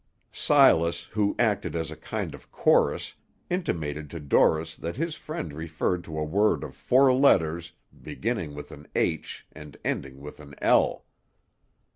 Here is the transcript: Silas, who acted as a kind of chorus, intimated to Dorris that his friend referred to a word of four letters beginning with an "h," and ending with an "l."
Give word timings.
Silas, 0.31 1.03
who 1.11 1.35
acted 1.37 1.75
as 1.75 1.91
a 1.91 1.95
kind 1.95 2.33
of 2.33 2.51
chorus, 2.51 3.13
intimated 3.51 4.09
to 4.09 4.19
Dorris 4.19 4.75
that 4.77 4.95
his 4.95 5.13
friend 5.13 5.53
referred 5.53 6.03
to 6.05 6.17
a 6.17 6.23
word 6.23 6.63
of 6.63 6.73
four 6.75 7.13
letters 7.13 7.73
beginning 8.01 8.55
with 8.55 8.71
an 8.71 8.87
"h," 8.95 9.45
and 9.51 9.77
ending 9.85 10.19
with 10.19 10.39
an 10.39 10.55
"l." 10.57 11.05